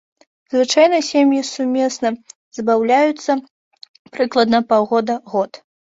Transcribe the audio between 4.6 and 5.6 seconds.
паўгода-год.